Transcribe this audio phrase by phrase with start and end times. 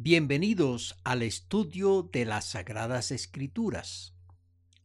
[0.00, 4.14] Bienvenidos al estudio de las Sagradas Escrituras.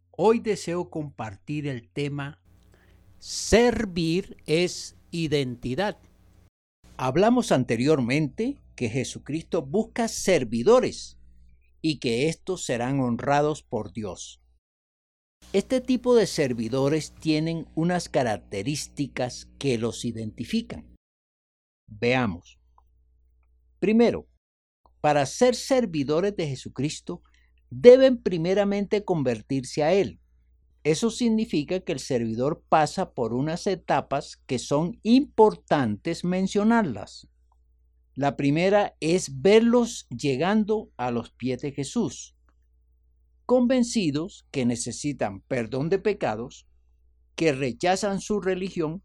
[0.09, 2.41] Hoy deseo compartir el tema
[3.19, 5.99] Servir es identidad.
[6.97, 11.19] Hablamos anteriormente que Jesucristo busca servidores
[11.79, 14.41] y que estos serán honrados por Dios.
[15.53, 20.97] Este tipo de servidores tienen unas características que los identifican.
[21.87, 22.57] Veamos.
[23.79, 24.27] Primero,
[25.03, 27.21] para ser servidores de Jesucristo,
[27.69, 30.21] deben primeramente convertirse a Él.
[30.85, 37.27] Eso significa que el servidor pasa por unas etapas que son importantes mencionarlas.
[38.15, 42.37] La primera es verlos llegando a los pies de Jesús,
[43.45, 46.65] convencidos que necesitan perdón de pecados,
[47.35, 49.03] que rechazan su religión,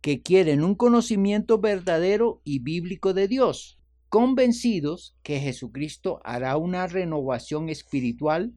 [0.00, 3.77] que quieren un conocimiento verdadero y bíblico de Dios
[4.08, 8.54] convencidos que Jesucristo hará una renovación espiritual,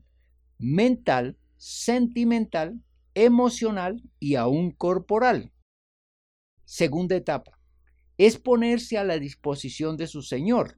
[0.58, 2.80] mental, sentimental,
[3.14, 5.52] emocional y aún corporal.
[6.66, 7.60] Segunda etapa,
[8.18, 10.78] es ponerse a la disposición de su Señor.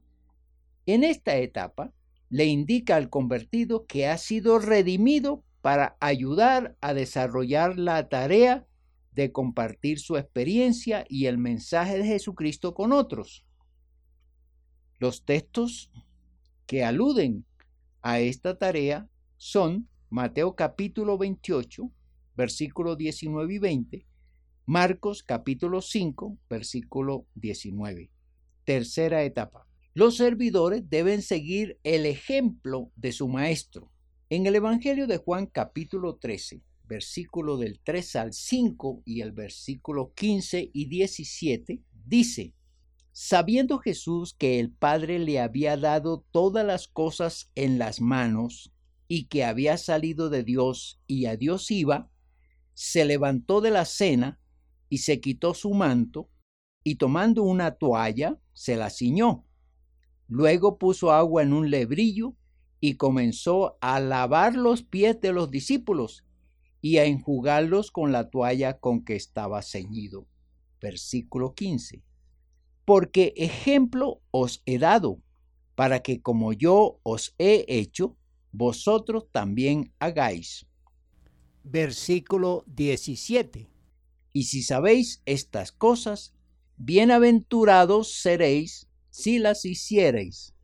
[0.86, 1.92] En esta etapa,
[2.30, 8.66] le indica al convertido que ha sido redimido para ayudar a desarrollar la tarea
[9.12, 13.44] de compartir su experiencia y el mensaje de Jesucristo con otros.
[14.98, 15.90] Los textos
[16.66, 17.44] que aluden
[18.02, 21.90] a esta tarea son Mateo capítulo 28,
[22.36, 24.06] versículos 19 y 20,
[24.66, 28.10] Marcos capítulo 5, versículo 19.
[28.64, 29.66] Tercera etapa.
[29.94, 33.90] Los servidores deben seguir el ejemplo de su maestro.
[34.30, 40.12] En el Evangelio de Juan capítulo 13, versículo del 3 al 5 y el versículo
[40.14, 42.54] 15 y 17, dice,
[43.16, 48.72] Sabiendo Jesús que el Padre le había dado todas las cosas en las manos
[49.06, 52.10] y que había salido de Dios y a Dios iba,
[52.72, 54.40] se levantó de la cena
[54.88, 56.28] y se quitó su manto
[56.82, 59.46] y tomando una toalla se la ciñó.
[60.26, 62.34] Luego puso agua en un lebrillo
[62.80, 66.24] y comenzó a lavar los pies de los discípulos
[66.80, 70.26] y a enjugarlos con la toalla con que estaba ceñido.
[70.80, 72.02] Versículo 15
[72.84, 75.20] porque ejemplo os he dado,
[75.74, 78.16] para que como yo os he hecho,
[78.52, 80.66] vosotros también hagáis.
[81.64, 83.68] Versículo 17.
[84.32, 86.34] Y si sabéis estas cosas,
[86.76, 90.54] bienaventurados seréis si las hiciereis.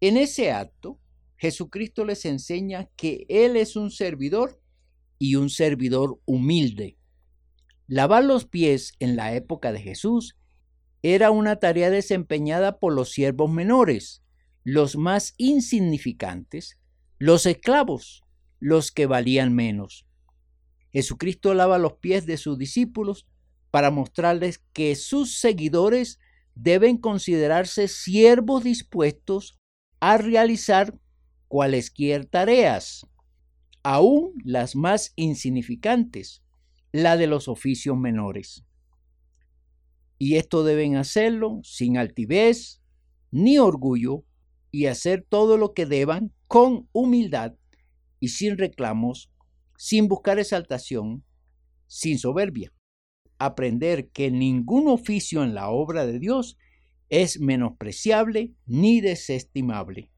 [0.00, 0.98] En ese acto,
[1.36, 4.60] Jesucristo les enseña que Él es un servidor
[5.18, 6.96] y un servidor humilde.
[7.86, 10.36] Lavar los pies en la época de Jesús
[11.02, 14.22] era una tarea desempeñada por los siervos menores,
[14.64, 16.78] los más insignificantes,
[17.18, 18.24] los esclavos,
[18.58, 20.06] los que valían menos.
[20.92, 23.26] Jesucristo lava los pies de sus discípulos
[23.70, 26.18] para mostrarles que sus seguidores
[26.54, 29.58] deben considerarse siervos dispuestos
[30.00, 30.98] a realizar
[31.46, 33.06] cualesquier tareas,
[33.82, 36.42] aún las más insignificantes,
[36.90, 38.64] la de los oficios menores
[40.18, 42.82] y esto deben hacerlo sin altivez
[43.30, 44.24] ni orgullo
[44.70, 47.54] y hacer todo lo que deban con humildad
[48.20, 49.30] y sin reclamos,
[49.76, 51.24] sin buscar exaltación,
[51.86, 52.72] sin soberbia.
[53.38, 56.58] Aprender que ningún oficio en la obra de Dios
[57.08, 60.10] es menospreciable ni desestimable.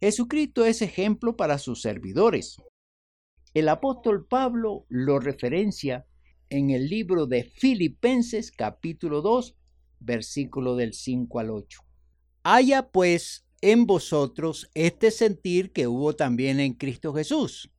[0.00, 2.56] Jesucristo es ejemplo para sus servidores.
[3.54, 6.06] El apóstol Pablo lo referencia
[6.52, 9.56] en el libro de Filipenses capítulo 2,
[10.00, 11.80] versículo del 5 al 8.
[12.42, 17.72] Haya pues en vosotros este sentir que hubo también en Cristo Jesús,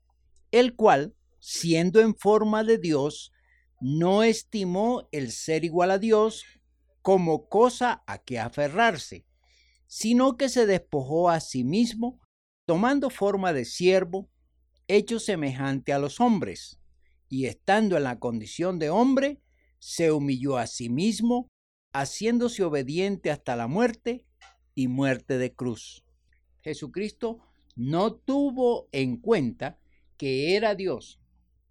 [0.49, 3.31] el cual, siendo en forma de Dios,
[3.79, 6.43] no estimó el ser igual a Dios
[7.03, 9.27] como cosa a que aferrarse,
[9.85, 12.19] sino que se despojó a sí mismo,
[12.65, 14.31] tomando forma de siervo,
[14.87, 16.79] hecho semejante a los hombres
[17.33, 19.41] y estando en la condición de hombre,
[19.79, 21.47] se humilló a sí mismo,
[21.91, 24.27] haciéndose obediente hasta la muerte
[24.75, 26.05] y muerte de cruz.
[26.61, 27.39] Jesucristo
[27.75, 29.79] no tuvo en cuenta
[30.15, 31.19] que era Dios,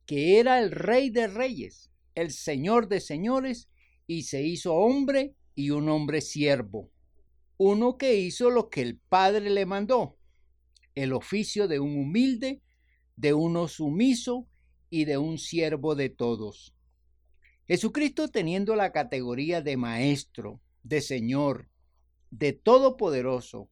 [0.05, 3.69] que era el Rey de Reyes, el Señor de Señores,
[4.09, 6.91] y se hizo hombre y un hombre siervo,
[7.57, 10.19] uno que hizo lo que el Padre le mandó,
[10.97, 12.63] el oficio de un humilde,
[13.15, 14.49] de uno sumiso
[14.93, 16.75] y de un siervo de todos.
[17.67, 21.71] Jesucristo teniendo la categoría de Maestro, de Señor,
[22.31, 23.71] de Todopoderoso,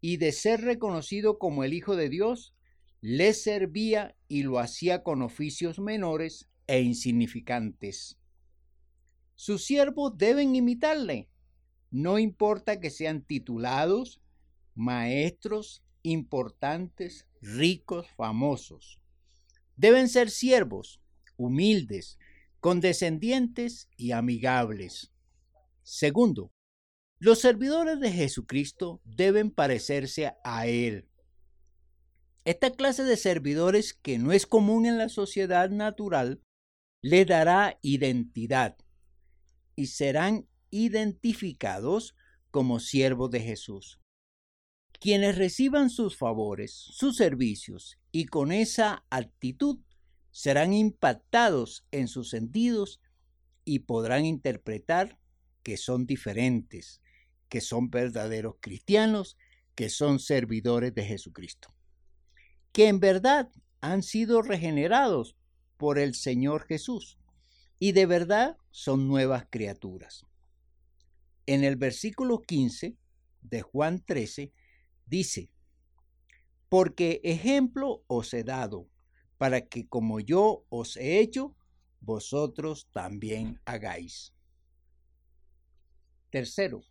[0.00, 2.52] y de ser reconocido como el Hijo de Dios,
[3.00, 8.18] le servía y lo hacía con oficios menores e insignificantes.
[9.36, 11.28] Sus siervos deben imitarle,
[11.92, 14.20] no importa que sean titulados,
[14.74, 18.99] maestros, importantes, ricos, famosos.
[19.80, 21.00] Deben ser siervos,
[21.38, 22.18] humildes,
[22.60, 25.10] condescendientes y amigables.
[25.82, 26.52] Segundo,
[27.18, 31.08] los servidores de Jesucristo deben parecerse a Él.
[32.44, 36.42] Esta clase de servidores, que no es común en la sociedad natural,
[37.00, 38.76] le dará identidad
[39.76, 42.14] y serán identificados
[42.50, 43.98] como siervos de Jesús.
[45.00, 49.78] Quienes reciban sus favores, sus servicios y con esa actitud
[50.30, 53.00] serán impactados en sus sentidos
[53.64, 55.18] y podrán interpretar
[55.62, 57.00] que son diferentes,
[57.48, 59.38] que son verdaderos cristianos,
[59.74, 61.74] que son servidores de Jesucristo,
[62.70, 63.50] que en verdad
[63.80, 65.34] han sido regenerados
[65.78, 67.18] por el Señor Jesús
[67.78, 70.26] y de verdad son nuevas criaturas.
[71.46, 72.98] En el versículo 15
[73.40, 74.52] de Juan 13
[75.10, 75.50] dice,
[76.68, 78.88] porque ejemplo os he dado,
[79.38, 81.56] para que como yo os he hecho,
[82.00, 84.32] vosotros también hagáis.
[86.30, 86.84] Tercero,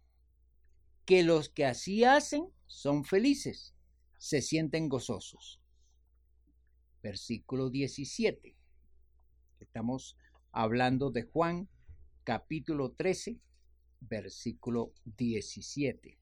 [1.05, 3.73] que los que así hacen son felices,
[4.17, 5.61] se sienten gozosos.
[7.01, 8.57] Versículo 17.
[9.61, 10.17] Estamos
[10.51, 11.69] hablando de Juan
[12.25, 13.39] capítulo 13,
[14.01, 16.19] versículo 17.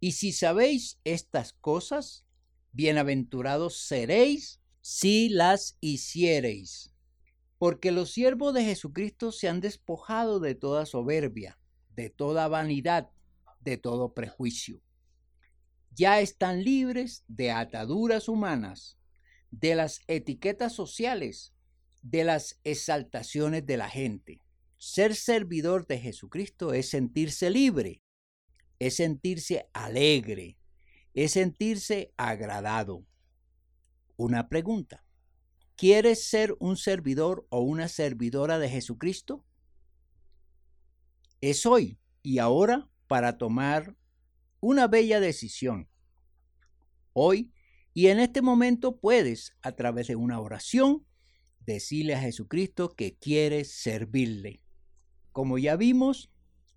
[0.00, 2.24] Y si sabéis estas cosas,
[2.72, 6.92] bienaventurados seréis si las hiciereis.
[7.58, 11.58] Porque los siervos de Jesucristo se han despojado de toda soberbia,
[11.94, 13.10] de toda vanidad
[13.60, 14.80] de todo prejuicio.
[15.90, 18.96] Ya están libres de ataduras humanas,
[19.50, 21.52] de las etiquetas sociales,
[22.00, 24.40] de las exaltaciones de la gente.
[24.78, 28.00] Ser servidor de Jesucristo es sentirse libre,
[28.80, 30.58] es sentirse alegre,
[31.14, 33.06] es sentirse agradado.
[34.16, 35.04] Una pregunta.
[35.76, 39.46] ¿Quieres ser un servidor o una servidora de Jesucristo?
[41.40, 43.96] Es hoy y ahora para tomar
[44.60, 45.88] una bella decisión.
[47.12, 47.52] Hoy
[47.92, 51.06] y en este momento puedes, a través de una oración,
[51.60, 54.62] decirle a Jesucristo que quieres servirle.
[55.32, 56.30] Como ya vimos,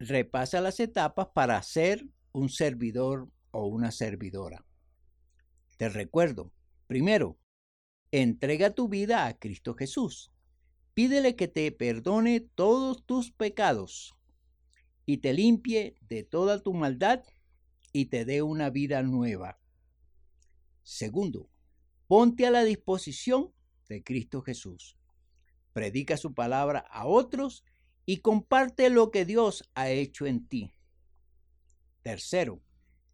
[0.07, 4.65] repasa las etapas para ser un servidor o una servidora.
[5.77, 6.51] Te recuerdo,
[6.87, 7.37] primero,
[8.11, 10.31] entrega tu vida a Cristo Jesús.
[10.93, 14.15] Pídele que te perdone todos tus pecados
[15.05, 17.23] y te limpie de toda tu maldad
[17.91, 19.59] y te dé una vida nueva.
[20.83, 21.49] Segundo,
[22.07, 23.53] ponte a la disposición
[23.89, 24.97] de Cristo Jesús.
[25.73, 27.63] Predica su palabra a otros
[28.05, 30.73] y comparte lo que Dios ha hecho en ti.
[32.01, 32.61] Tercero,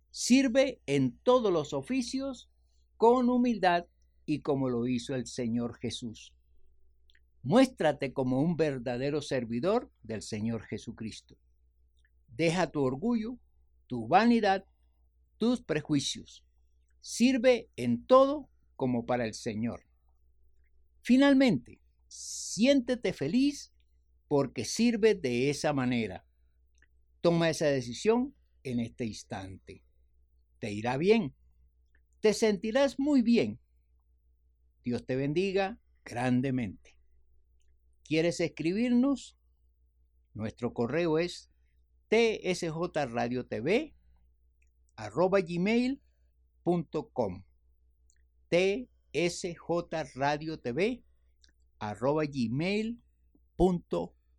[0.10, 2.50] sirve en todos los oficios
[2.98, 3.86] con humildad
[4.26, 6.34] y como lo hizo el Señor Jesús.
[7.42, 11.38] Muéstrate como un verdadero servidor del Señor Jesucristo.
[12.28, 13.38] Deja tu orgullo,
[13.88, 14.66] tu vanidad,
[15.38, 16.44] tus prejuicios.
[17.02, 19.86] Sirve en todo como para el Señor.
[21.02, 23.72] Finalmente, siéntete feliz
[24.30, 26.24] porque sirve de esa manera.
[27.20, 29.84] Toma esa decisión en este instante.
[30.60, 31.36] Te irá bien.
[32.22, 33.60] Te sentirás muy bien.
[34.84, 36.96] Dios te bendiga grandemente.
[38.04, 39.36] ¿Quieres escribirnos?
[40.34, 41.50] Nuestro correo es
[42.10, 43.94] tsjradiotv
[44.96, 45.40] arroba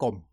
[0.01, 0.30] Kom.